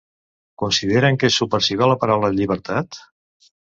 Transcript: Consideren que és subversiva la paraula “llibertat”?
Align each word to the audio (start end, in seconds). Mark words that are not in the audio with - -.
Consideren 0.61 1.21
que 1.25 1.31
és 1.33 1.39
subversiva 1.43 1.93
la 1.95 2.01
paraula 2.07 2.35
“llibertat”? 2.41 3.05